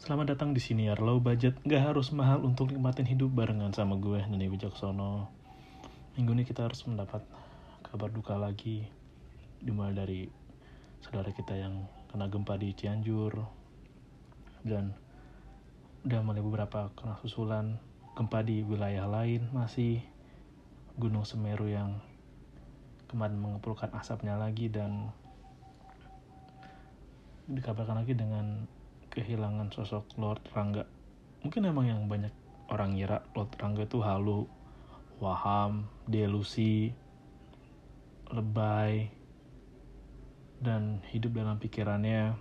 [0.00, 4.16] Selamat datang di sini low budget, gak harus mahal untuk nikmatin hidup barengan sama gue,
[4.32, 5.28] Nani Wijaksono.
[6.16, 7.20] Minggu ini kita harus mendapat
[7.84, 8.88] kabar duka lagi,
[9.60, 10.24] dimulai dari
[11.04, 13.44] saudara kita yang kena gempa di Cianjur,
[14.64, 14.96] dan
[16.08, 17.76] udah mulai beberapa kena susulan
[18.16, 20.00] gempa di wilayah lain, masih
[20.96, 22.00] Gunung Semeru yang
[23.04, 25.12] kemarin mengepulkan asapnya lagi dan
[27.52, 28.64] dikabarkan lagi dengan
[29.10, 30.86] kehilangan sosok Lord Rangga.
[31.42, 32.32] Mungkin emang yang banyak
[32.70, 34.46] orang ngira Lord Rangga itu halu,
[35.18, 36.94] waham, delusi,
[38.30, 39.10] lebay,
[40.62, 42.38] dan hidup dalam pikirannya.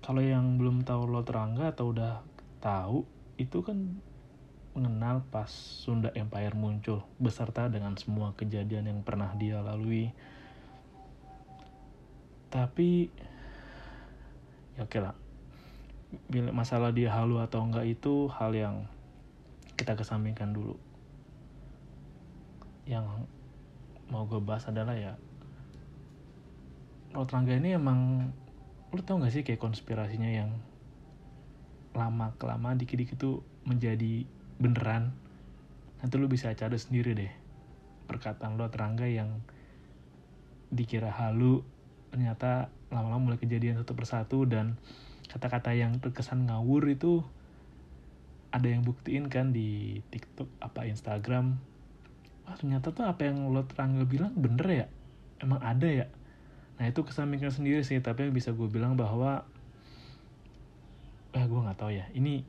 [0.00, 2.22] Kalau yang belum tahu Lord Rangga atau udah
[2.62, 3.02] tahu,
[3.36, 3.98] itu kan
[4.76, 10.12] mengenal pas Sunda Empire muncul beserta dengan semua kejadian yang pernah dia lalui.
[12.52, 13.08] Tapi
[14.76, 15.14] ya oke lah.
[16.52, 18.86] Masalah dia halu atau enggak itu hal yang
[19.76, 20.76] kita kesampingkan dulu.
[22.86, 23.26] Yang
[24.06, 25.18] mau gue bahas adalah ya
[27.10, 28.30] Lord Rangga ini emang
[28.94, 30.62] lu tau gak sih kayak konspirasinya yang
[31.96, 34.28] lama kelamaan dikit-dikit tuh menjadi
[34.62, 35.10] beneran?
[35.98, 37.32] Nanti lu bisa cari sendiri deh
[38.06, 39.42] perkataan Lord Rangga yang
[40.70, 41.66] dikira halu
[42.14, 44.78] ternyata lama-lama mulai kejadian satu persatu dan
[45.26, 47.26] kata-kata yang terkesan ngawur itu
[48.54, 51.58] ada yang buktiin kan di TikTok apa Instagram.
[52.46, 54.86] Wah ternyata tuh apa yang lo terangga bilang bener ya?
[55.42, 56.06] Emang ada ya?
[56.78, 59.44] Nah itu kesampingkan sendiri sih tapi yang bisa gue bilang bahwa
[61.36, 62.06] ah gue nggak tahu ya.
[62.16, 62.40] Ini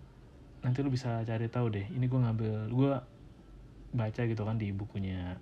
[0.63, 1.85] nanti lo bisa cari tahu deh.
[1.91, 2.91] Ini gue ngambil gue
[3.97, 5.35] baca gitu kan di bukunya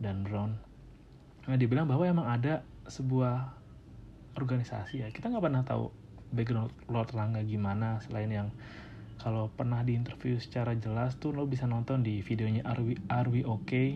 [0.00, 0.56] dan Brown.
[1.44, 3.59] Nah dibilang bahwa emang ada sebuah
[4.38, 5.08] organisasi ya.
[5.10, 5.90] Kita nggak pernah tahu
[6.30, 8.48] background Lord Rangga gimana selain yang
[9.20, 13.52] kalau pernah di interview secara jelas tuh lo bisa nonton di videonya Arwi Arwi Oke
[13.66, 13.88] okay.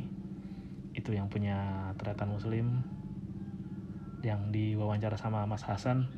[0.93, 2.85] itu yang punya teriatan muslim
[4.25, 6.09] yang diwawancara sama Mas Hasan.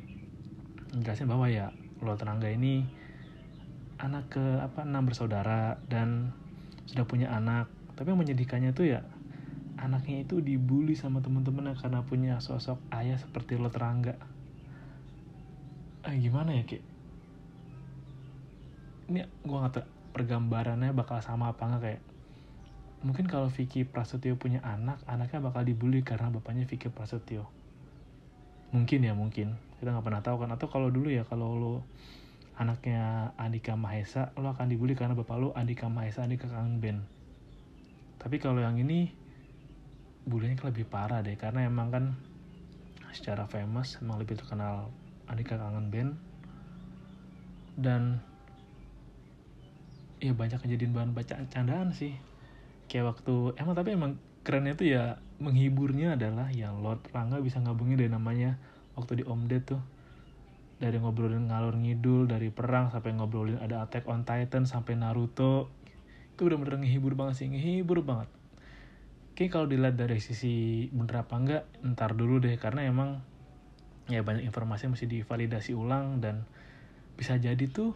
[0.95, 2.87] Jelasin bahwa ya Lord Rangga ini
[3.99, 6.31] anak ke apa enam bersaudara dan
[6.87, 7.67] sudah punya anak.
[7.99, 9.03] Tapi yang menyedihkannya tuh ya
[9.77, 14.17] anaknya itu dibully sama teman-temannya karena punya sosok ayah seperti lo terangga.
[16.07, 16.85] Eh, gimana ya kayak
[19.07, 22.01] ini gue nggak tahu pergambarannya bakal sama apa nggak kayak
[23.05, 27.45] mungkin kalau Vicky Prasetyo punya anak anaknya bakal dibully karena bapaknya Vicky Prasetyo.
[28.73, 29.55] Mungkin ya mungkin.
[29.79, 30.49] Kita nggak pernah tahu kan.
[30.51, 31.75] Atau kalau dulu ya kalau lo
[32.57, 36.97] anaknya Andika Mahesa lo akan dibully karena bapak lo Andika Mahesa Andika Kangen Ben.
[38.17, 39.13] Tapi kalau yang ini
[40.27, 42.05] bulinya lebih parah deh karena emang kan
[43.15, 44.91] secara famous emang lebih terkenal
[45.31, 46.19] Andika Kangen Band.
[47.79, 48.19] Dan
[50.19, 52.11] ya banyak kejadian bahan bacaan candaan sih.
[52.91, 54.11] Kayak waktu emang tapi emang
[54.43, 55.03] kerennya tuh ya
[55.39, 58.59] menghiburnya adalah yang Lord Rangga bisa ngabungin dari namanya
[58.99, 59.81] waktu di Om Ded tuh.
[60.77, 65.71] Dari ngobrolin ngalur ngidul dari perang sampai ngobrolin ada Attack on Titan sampai Naruto.
[66.35, 68.29] Itu udah bener ngehibur banget sih ngehibur banget
[69.37, 73.21] Oke kalau dilihat dari sisi bener apa enggak ntar dulu deh karena emang
[74.09, 76.49] ya banyak informasi yang mesti divalidasi ulang dan
[77.13, 77.93] bisa jadi tuh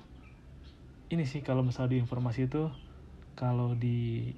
[1.10, 2.70] ini sih kalau misalnya di informasi itu
[3.34, 4.30] kalau di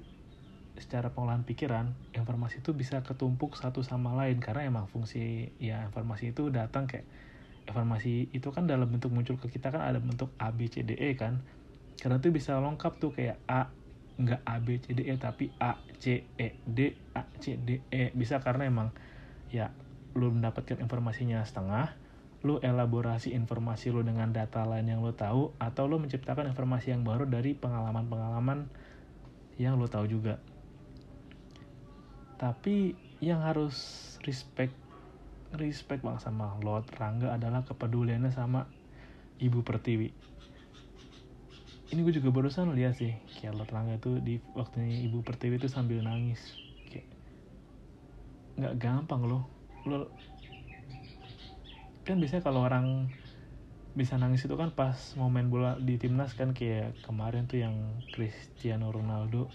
[0.80, 6.32] secara pengolahan pikiran informasi itu bisa ketumpuk satu sama lain karena emang fungsi ya informasi
[6.32, 7.04] itu datang kayak
[7.68, 10.96] informasi itu kan dalam bentuk muncul ke kita kan ada bentuk A B C D
[10.96, 11.44] E kan
[12.00, 13.76] karena itu bisa lengkap tuh kayak A
[14.14, 18.14] nggak A B C D E tapi A C E D A C D E.
[18.14, 18.94] Bisa karena emang
[19.50, 19.74] ya
[20.14, 21.94] lu mendapatkan informasinya setengah
[22.44, 27.00] lu elaborasi informasi lu dengan data lain yang lu tahu atau lu menciptakan informasi yang
[27.00, 28.68] baru dari pengalaman-pengalaman
[29.56, 30.36] yang lu tahu juga.
[32.36, 32.92] Tapi
[33.24, 33.74] yang harus
[34.28, 34.76] respect
[35.56, 38.68] respect bang sama Lord Rangga adalah kepeduliannya sama
[39.40, 40.12] Ibu Pertiwi
[41.94, 45.70] ini gue juga barusan lihat sih kayak Lord Rangga tuh di waktunya ibu pertiwi itu
[45.70, 46.42] sambil nangis.
[46.90, 47.06] Kayak
[48.58, 49.46] nggak gampang loh.
[49.86, 50.10] Lo
[52.02, 53.08] kan biasanya kalau orang
[53.94, 57.78] bisa nangis itu kan pas momen bola di timnas kan kayak kemarin tuh yang
[58.10, 59.46] Cristiano Ronaldo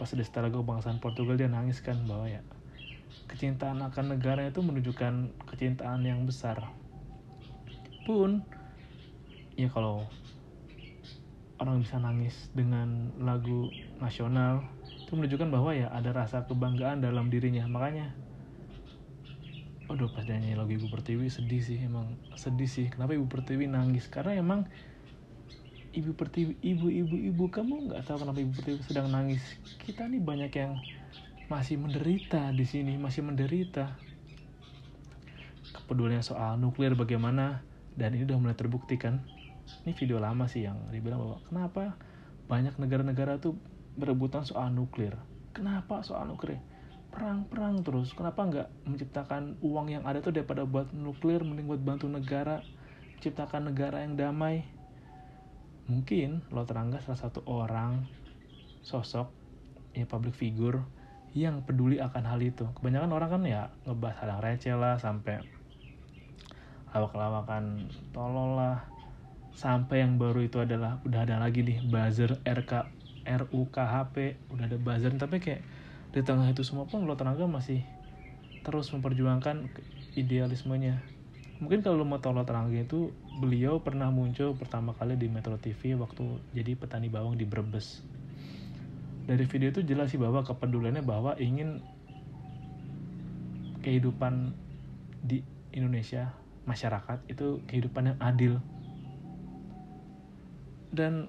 [0.00, 2.40] pas ada setelah kebangsaan Portugal dia nangis kan bahwa ya
[3.28, 6.72] kecintaan akan negara itu menunjukkan kecintaan yang besar.
[8.08, 8.40] Pun
[9.60, 10.08] ya kalau
[11.58, 17.66] orang bisa nangis dengan lagu nasional itu menunjukkan bahwa ya ada rasa kebanggaan dalam dirinya.
[17.66, 18.14] Makanya
[19.88, 23.72] Aduh pas dia nyanyi lagu Ibu Pertiwi sedih sih emang sedih sih kenapa Ibu Pertiwi
[23.72, 24.04] nangis?
[24.12, 24.68] Karena emang
[25.96, 29.40] Ibu Pertiwi ibu ibu ibu kamu nggak tahu kenapa Ibu Pertiwi sedang nangis.
[29.80, 30.76] Kita nih banyak yang
[31.48, 33.96] masih menderita di sini masih menderita.
[35.72, 37.64] Kepedulian soal nuklir bagaimana
[37.96, 39.24] dan ini udah mulai terbukti kan
[39.84, 41.82] ini video lama sih yang dibilang bahwa kenapa
[42.48, 43.56] banyak negara-negara tuh
[43.98, 45.14] berebutan soal nuklir?
[45.52, 46.56] Kenapa soal nuklir?
[47.12, 48.14] Perang-perang terus.
[48.16, 52.64] Kenapa nggak menciptakan uang yang ada tuh daripada buat nuklir mending buat bantu negara
[53.20, 54.64] ciptakan negara yang damai?
[55.88, 58.04] Mungkin lo terangga salah satu orang
[58.84, 59.32] sosok
[59.96, 60.84] ya public figure
[61.36, 62.64] yang peduli akan hal itu.
[62.76, 65.44] Kebanyakan orang kan ya ngebahas hal yang receh lah sampai
[66.92, 68.97] lawak-lawakan tolol lah
[69.56, 72.72] sampai yang baru itu adalah udah ada lagi nih buzzer RK
[73.28, 74.16] RUKHP
[74.52, 75.62] udah ada buzzer tapi kayak
[76.08, 77.84] di tengah itu semua pun lo tenaga masih
[78.64, 79.68] terus memperjuangkan
[80.16, 81.00] idealismenya.
[81.60, 85.60] Mungkin kalau lo mau tahu lo tenaga itu beliau pernah muncul pertama kali di Metro
[85.60, 88.00] TV waktu jadi petani bawang di Brebes.
[89.28, 91.84] Dari video itu jelas sih bahwa kepeduliannya bahwa ingin
[93.84, 94.56] kehidupan
[95.20, 95.44] di
[95.76, 96.32] Indonesia
[96.64, 98.52] masyarakat itu kehidupan yang adil
[100.92, 101.28] dan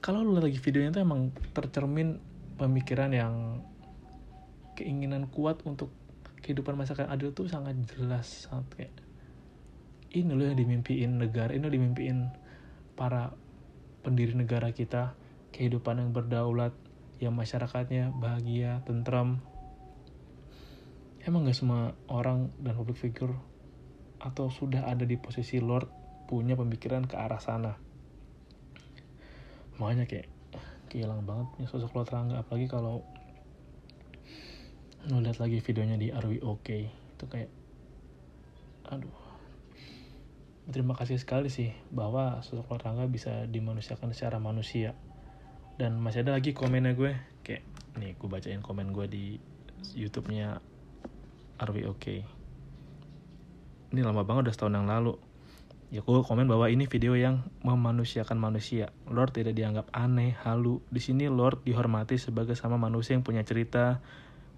[0.00, 2.20] kalau lu lagi videonya tuh emang tercermin
[2.56, 3.64] pemikiran yang
[4.76, 5.92] keinginan kuat untuk
[6.40, 8.94] kehidupan masyarakat adil tuh sangat jelas sangat kayak
[10.16, 12.32] ini loh yang dimimpiin negara ini loh dimimpiin
[12.96, 13.32] para
[14.00, 15.12] pendiri negara kita
[15.52, 16.72] kehidupan yang berdaulat
[17.20, 19.44] yang masyarakatnya bahagia tentram.
[21.20, 23.36] Emang gak semua orang dan public figure
[24.16, 25.88] atau sudah ada di posisi lord
[26.24, 27.89] punya pemikiran ke arah sana
[29.80, 30.28] makanya kayak
[30.92, 33.00] kehilang banget punya sosok lo terangga apalagi kalau
[35.08, 37.48] ngeliat lagi videonya di Arwi Oke itu kayak
[38.92, 39.16] aduh.
[40.70, 44.94] Terima kasih sekali sih bahwa sosok lo terangga bisa dimanusiakan secara manusia.
[45.74, 47.16] Dan masih ada lagi komennya gue.
[47.42, 47.64] Kayak
[47.98, 49.24] nih gue bacain komen gue di
[49.96, 50.62] YouTube-nya
[51.58, 52.40] Arwi Oke
[53.90, 55.18] ini lama banget udah setahun yang lalu
[55.90, 58.94] Ya gue komen bahwa ini video yang memanusiakan manusia.
[59.10, 60.78] Lord tidak dianggap aneh, halu.
[60.86, 63.98] Di sini Lord dihormati sebagai sama manusia yang punya cerita,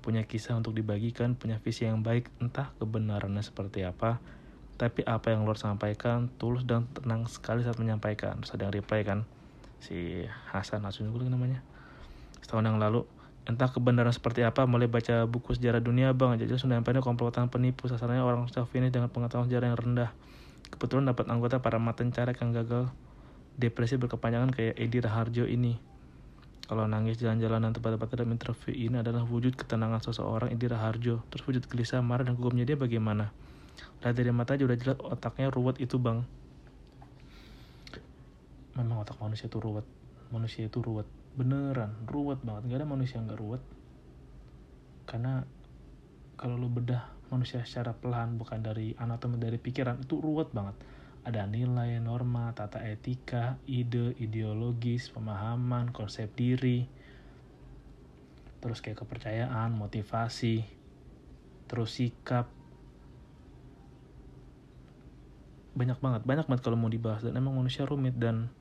[0.04, 4.20] punya kisah untuk dibagikan, punya visi yang baik, entah kebenarannya seperti apa.
[4.76, 8.36] Tapi apa yang Lord sampaikan tulus dan tenang sekali saat menyampaikan.
[8.44, 9.24] Terus ada reply kan,
[9.80, 11.64] si Hasan juga namanya.
[12.44, 13.08] Setahun yang lalu,
[13.48, 17.90] entah kebenaran seperti apa mulai baca buku sejarah dunia bang jadi sudah Empire komplotan penipu
[17.90, 20.14] sasarannya orang ini dengan pengetahuan sejarah yang rendah
[20.72, 22.88] Kebetulan dapat anggota para maten carek yang gagal
[23.60, 25.76] depresi berkepanjangan kayak Edi Raharjo ini.
[26.64, 31.20] Kalau nangis jalan-jalanan tempat-tempat dalam interview ini adalah wujud ketenangan seseorang Edi Raharjo.
[31.28, 33.28] Terus wujud gelisah, marah, dan gugumnya dia bagaimana?
[34.00, 36.24] Lihat dari mata aja udah jelas otaknya ruwet itu bang.
[38.72, 39.84] Memang otak manusia itu ruwet.
[40.32, 41.04] Manusia itu ruwet.
[41.36, 42.72] Beneran, ruwet banget.
[42.72, 43.62] Gak ada manusia yang gak ruwet.
[45.04, 45.44] Karena
[46.40, 50.76] kalau lu bedah manusia secara pelan bukan dari anatomi dari pikiran itu ruwet banget.
[51.24, 56.84] Ada nilai norma tata etika ide ideologis pemahaman konsep diri
[58.62, 60.62] terus kayak kepercayaan motivasi
[61.66, 62.46] terus sikap.
[65.72, 68.52] Banyak banget banyak banget kalau mau dibahas dan emang manusia rumit dan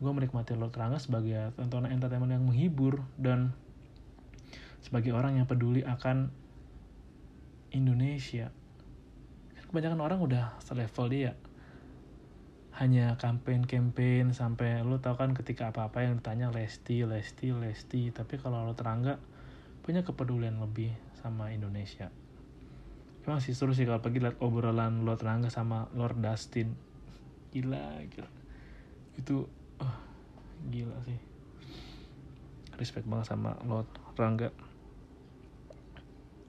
[0.00, 3.52] gue menikmati Lord Rangga sebagai tontonan entertainment yang menghibur dan
[4.80, 6.32] sebagai orang yang peduli akan
[7.70, 8.50] Indonesia.
[9.70, 11.32] Kebanyakan orang udah selevel dia.
[12.74, 18.10] Hanya campaign-campaign sampai lu tau kan ketika apa-apa yang ditanya Lesti, Lesti, Lesti.
[18.10, 19.22] Tapi kalau lo terangga
[19.86, 20.90] punya kepedulian lebih
[21.22, 22.10] sama Indonesia.
[23.22, 26.74] Emang sih seru sih kalau pergi liat obrolan lo terangga sama Lord Dustin.
[27.54, 28.30] Gila gila.
[29.14, 29.46] Itu
[29.78, 29.96] oh,
[30.66, 31.20] gila sih.
[32.80, 33.86] Respect banget sama Lord
[34.16, 34.48] Rangga.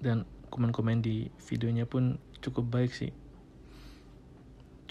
[0.01, 3.15] Dan komen-komen di videonya pun cukup baik sih.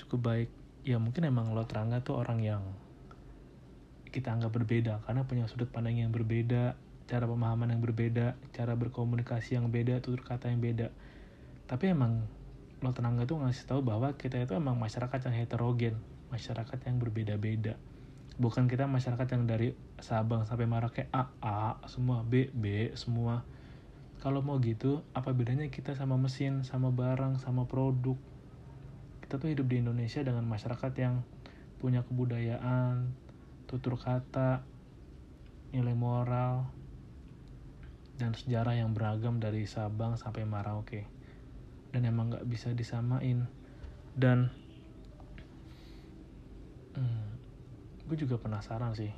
[0.01, 0.49] Cukup baik.
[0.89, 2.65] Ya mungkin emang lo terangga tuh orang yang
[4.11, 6.75] kita anggap berbeda karena punya sudut pandang yang berbeda
[7.07, 10.89] cara pemahaman yang berbeda cara berkomunikasi yang beda tutur kata yang beda.
[11.69, 12.25] Tapi emang
[12.81, 15.95] lo terangga tuh ngasih tahu bahwa kita itu emang masyarakat yang heterogen
[16.31, 17.77] masyarakat yang berbeda-beda.
[18.41, 23.45] Bukan kita masyarakat yang dari Sabang sampai Merauke A A semua B B semua
[24.21, 28.21] kalau mau gitu apa bedanya kita sama mesin sama barang sama produk?
[29.25, 31.25] Kita tuh hidup di Indonesia dengan masyarakat yang
[31.81, 33.17] punya kebudayaan
[33.65, 34.61] tutur kata
[35.73, 36.69] nilai moral
[38.21, 41.09] dan sejarah yang beragam dari Sabang sampai Merauke.
[41.89, 43.49] Dan emang nggak bisa disamain.
[44.13, 44.53] Dan
[46.93, 47.29] hmm,
[48.05, 49.09] gue juga penasaran sih.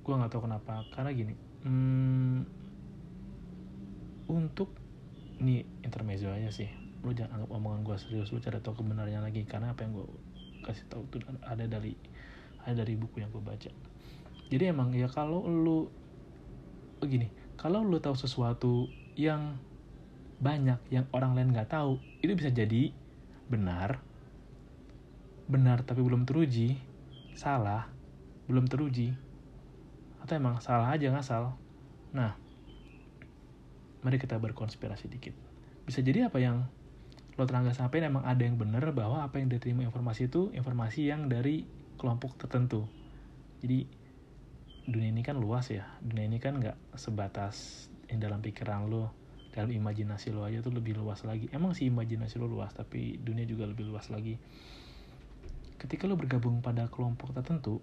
[0.00, 0.80] Gue nggak tahu kenapa.
[0.96, 2.61] Karena gini hmm,
[4.30, 4.70] untuk
[5.42, 6.70] ini intermezzo aja sih.
[7.02, 9.42] Lu jangan anggap omongan gue serius lu cari tahu kebenarannya lagi.
[9.46, 10.06] Karena apa yang gue
[10.62, 11.98] kasih tahu itu ada dari
[12.62, 13.70] ada dari buku yang gue baca.
[14.52, 15.90] Jadi emang ya kalau lu
[17.02, 18.86] begini kalau lu tahu sesuatu
[19.18, 19.58] yang
[20.42, 22.94] banyak yang orang lain nggak tahu itu bisa jadi
[23.50, 23.98] benar.
[25.50, 26.78] Benar tapi belum teruji
[27.34, 27.90] salah
[28.46, 29.14] belum teruji.
[30.22, 31.54] Atau emang salah aja ngasal.
[32.14, 32.41] Nah
[34.02, 35.34] mari kita berkonspirasi dikit.
[35.86, 36.66] Bisa jadi apa yang
[37.38, 41.32] lo terangga sampai emang ada yang benar bahwa apa yang diterima informasi itu informasi yang
[41.32, 41.64] dari
[41.96, 42.84] kelompok tertentu.
[43.64, 43.88] Jadi
[44.84, 45.86] dunia ini kan luas ya.
[46.02, 49.14] Dunia ini kan nggak sebatas yang dalam pikiran lo
[49.52, 51.48] dalam imajinasi lo aja tuh lebih luas lagi.
[51.54, 54.36] Emang sih imajinasi lo luas tapi dunia juga lebih luas lagi.
[55.80, 57.80] Ketika lo bergabung pada kelompok tertentu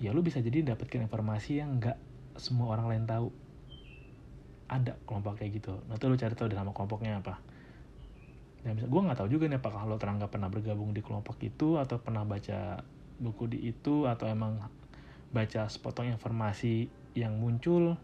[0.00, 1.98] ya lo bisa jadi dapatkan informasi yang nggak
[2.40, 3.28] semua orang lain tahu
[4.72, 5.76] ada kelompok kayak gitu.
[5.84, 7.36] Nanti lo cari tahu nama kelompoknya apa.
[8.64, 11.76] Dan bisa gue nggak tahu juga nih apakah lo terangga pernah bergabung di kelompok itu
[11.76, 12.80] atau pernah baca
[13.20, 14.64] buku di itu atau emang
[15.34, 18.00] baca sepotong informasi yang muncul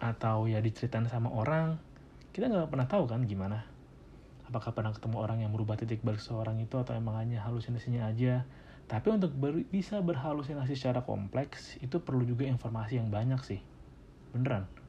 [0.00, 1.76] atau ya diceritain sama orang.
[2.32, 3.66] Kita nggak pernah tahu kan gimana.
[4.48, 8.46] Apakah pernah ketemu orang yang merubah titik balik seorang itu atau emang hanya halusinasinya aja.
[8.84, 13.60] Tapi untuk ber bisa berhalusinasi secara kompleks itu perlu juga informasi yang banyak sih.
[14.36, 14.83] Beneran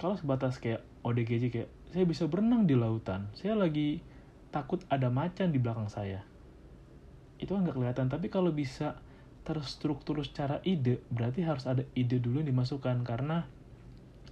[0.00, 3.28] kalau sebatas kayak ODGJ kayak saya bisa berenang di lautan.
[3.36, 4.00] Saya lagi
[4.48, 6.24] takut ada macan di belakang saya.
[7.36, 8.08] Itu kan nggak kelihatan.
[8.08, 8.96] Tapi kalau bisa
[9.44, 13.04] terstruktur secara ide berarti harus ada ide dulu yang dimasukkan.
[13.04, 13.44] Karena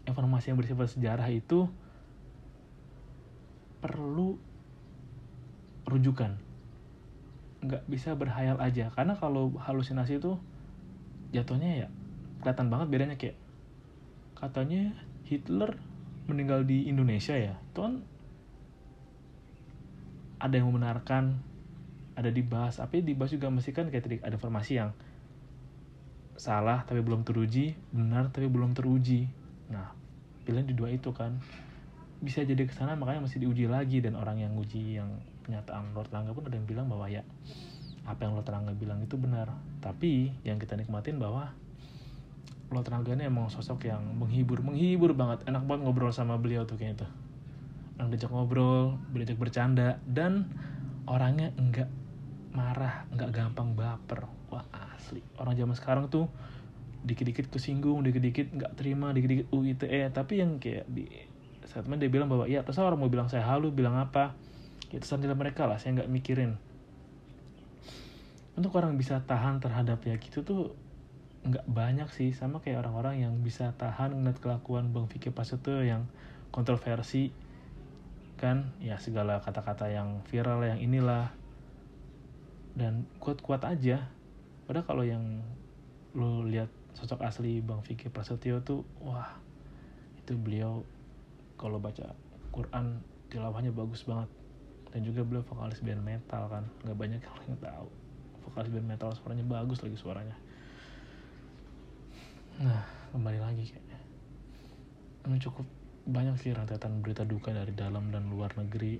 [0.08, 1.68] informasi yang bersifat sejarah itu
[3.84, 4.40] perlu
[5.84, 6.32] rujukan.
[7.60, 8.88] Nggak bisa berhayal aja.
[8.96, 10.40] Karena kalau halusinasi itu
[11.28, 11.88] jatuhnya ya
[12.40, 13.36] kelihatan banget bedanya kayak
[14.38, 14.94] katanya
[15.28, 15.76] Hitler
[16.24, 17.54] meninggal di Indonesia ya?
[17.72, 18.00] Itu kan
[20.40, 21.36] ada yang membenarkan
[22.18, 24.90] ada dibahas tapi dibahas juga mesti kan kayak tadi ada informasi yang
[26.38, 29.28] salah tapi belum teruji benar tapi belum teruji.
[29.70, 29.92] Nah
[30.48, 31.36] pilihan di dua itu kan.
[32.18, 36.10] Bisa jadi ke sana makanya masih diuji lagi dan orang yang uji yang pernyataan Lord
[36.10, 37.22] Langga pun ada yang bilang bahwa ya
[38.02, 39.54] apa yang Lord Langga bilang itu benar.
[39.78, 41.54] Tapi yang kita nikmatin bahwa
[42.68, 45.48] Lord Langga ini emang sosok yang menghibur menghibur banget.
[45.48, 47.08] Enak banget ngobrol sama beliau tuh kayak itu
[47.98, 50.46] orang diajak ngobrol diajak bercanda dan
[51.10, 51.90] orangnya enggak
[52.54, 54.30] marah enggak gampang baper.
[54.52, 55.24] Wah asli.
[55.40, 56.30] Orang zaman sekarang tuh
[57.02, 61.06] dikit-dikit kesinggung dikit-dikit nggak terima dikit-dikit UITE tapi yang kayak di
[61.62, 64.36] statement dia bilang bahwa ya terserah orang mau bilang saya halu bilang apa.
[64.88, 66.54] Ya terserah mereka lah saya nggak mikirin.
[68.54, 70.74] Untuk orang bisa tahan terhadap ya gitu tuh
[71.46, 72.34] nggak banyak sih.
[72.34, 76.10] Sama kayak orang-orang yang bisa tahan ngeliat kelakuan Bang Vicky Prasetyo yang
[76.50, 77.30] kontroversi
[78.40, 78.74] kan?
[78.82, 81.30] Ya segala kata-kata yang viral yang inilah.
[82.74, 84.10] Dan kuat-kuat aja.
[84.66, 85.42] Padahal kalau yang
[86.16, 89.38] lo lihat sosok asli Bang Vicky Prasetyo tuh wah
[90.18, 90.82] itu beliau
[91.54, 92.14] kalau baca
[92.50, 94.30] Quran tilawahnya bagus banget.
[94.88, 96.64] Dan juga beliau vokalis band metal kan?
[96.82, 97.88] Nggak banyak yang tahu.
[98.48, 100.47] Vokalis band metal suaranya bagus lagi suaranya
[102.58, 102.82] nah
[103.14, 104.00] kembali lagi kayaknya.
[105.22, 105.66] Emang cukup
[106.08, 108.98] banyak sih rentetan berita duka dari dalam dan luar negeri.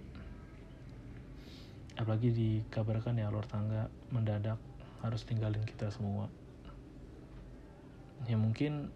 [1.99, 4.63] Apalagi dikabarkan ya luar tangga mendadak
[5.03, 6.31] harus tinggalin kita semua.
[8.31, 8.95] Ya mungkin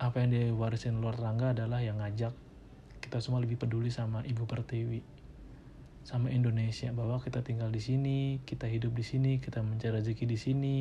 [0.00, 2.32] apa yang diwarisin luar tangga adalah yang ngajak
[3.04, 5.14] kita semua lebih peduli sama Ibu Pertiwi
[6.04, 10.36] sama Indonesia bahwa kita tinggal di sini, kita hidup di sini, kita mencari rezeki di
[10.36, 10.76] sini,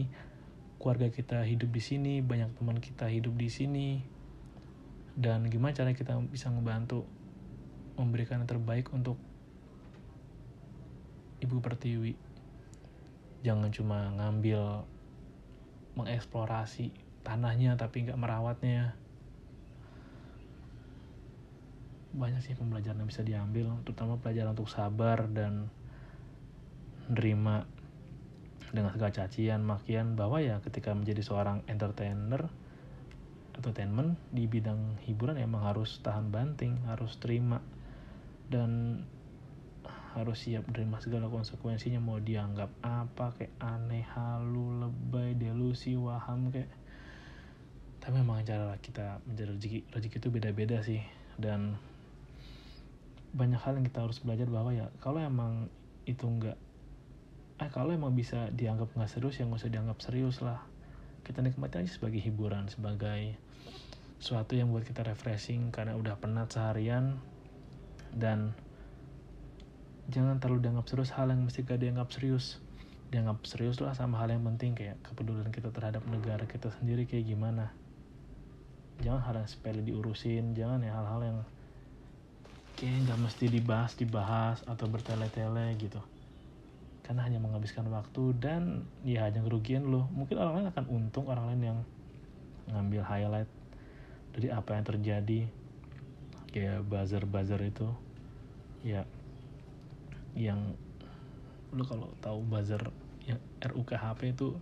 [0.84, 4.04] keluarga kita hidup di sini, banyak teman kita hidup di sini,
[5.16, 7.08] dan gimana cara kita bisa membantu
[7.96, 9.16] memberikan yang terbaik untuk
[11.40, 12.20] Ibu Pertiwi.
[13.48, 14.84] Jangan cuma ngambil
[15.96, 16.92] mengeksplorasi
[17.24, 19.00] tanahnya tapi nggak merawatnya
[22.14, 25.74] banyak sih pembelajaran yang bisa diambil terutama pelajaran untuk sabar dan
[27.10, 27.66] nerima
[28.74, 32.50] dengan segala cacian makian bahwa ya ketika menjadi seorang entertainer
[33.54, 37.62] entertainment di bidang hiburan emang harus tahan banting harus terima
[38.50, 39.06] dan
[40.14, 46.70] harus siap menerima segala konsekuensinya mau dianggap apa kayak aneh halu lebay delusi waham kayak.
[47.98, 51.02] Tapi memang cara kita mencari rezeki rezeki itu beda-beda sih
[51.42, 51.82] dan
[53.34, 55.66] banyak hal yang kita harus belajar bahwa ya kalau emang
[56.06, 56.60] itu enggak
[57.64, 60.60] eh kalau emang bisa dianggap nggak serius ya nggak usah dianggap serius lah.
[61.24, 63.40] Kita nikmati aja sebagai hiburan sebagai
[64.20, 67.24] suatu yang buat kita refreshing karena udah penat seharian.
[68.12, 68.52] Dan
[70.12, 72.60] jangan terlalu dianggap serius hal yang mesti gak dianggap serius.
[73.16, 77.32] Dianggap serius lah sama hal yang penting kayak kepedulian kita terhadap negara kita sendiri kayak
[77.32, 77.72] gimana.
[79.00, 81.40] Jangan hal yang sepele diurusin jangan ya hal-hal yang
[82.76, 86.04] kayak nggak mesti dibahas dibahas atau bertele-tele gitu
[87.04, 90.08] karena hanya menghabiskan waktu dan ya hanya kerugian lo.
[90.16, 91.80] Mungkin orang lain akan untung orang lain yang
[92.72, 93.52] ngambil highlight
[94.32, 95.40] dari apa yang terjadi.
[96.56, 97.92] Kayak buzzer-buzzer itu.
[98.88, 99.04] Ya
[100.34, 100.74] yang
[101.76, 102.82] lo kalau tahu buzzer
[103.28, 104.58] yang RUKHP itu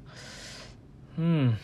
[1.17, 1.57] hmm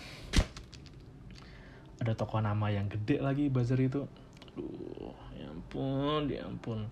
[1.97, 4.05] ada tokoh nama yang gede lagi buzzer itu.
[4.53, 6.85] Aduh ya ampun ya ampun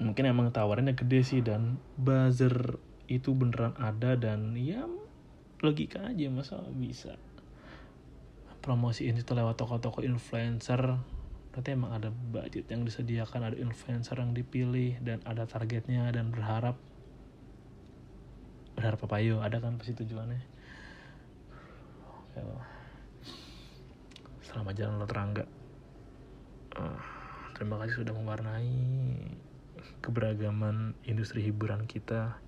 [0.00, 4.88] mungkin emang tawarannya gede sih dan buzzer itu beneran ada dan ya
[5.60, 7.20] logika aja masa bisa?
[8.60, 11.00] Promosiin itu lewat toko-toko influencer
[11.50, 16.78] berarti emang ada budget yang disediakan ada influencer yang dipilih dan ada targetnya dan berharap.
[18.78, 19.16] Berharap apa?
[19.18, 20.40] Yo ada kan pasti tujuannya.
[24.46, 25.44] Selamat jalan lo terangga.
[26.78, 26.98] Uh,
[27.58, 28.70] terima kasih sudah mewarnai
[30.00, 32.38] keberagaman industri hiburan kita.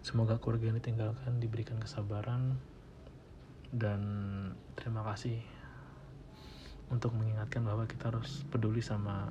[0.00, 2.56] Semoga keluarga yang ditinggalkan diberikan kesabaran
[3.74, 4.00] dan
[4.78, 5.42] terima kasih
[6.88, 9.28] untuk mengingatkan bahwa kita harus peduli sama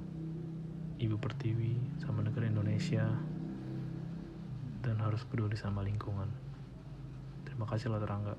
[1.02, 3.06] ibu pertiwi sama negara Indonesia
[4.86, 6.30] dan harus peduli sama lingkungan.
[7.46, 8.38] Terima kasih lo terangga